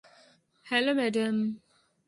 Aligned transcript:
Hello, 0.65 0.91
Adam. 0.99 1.35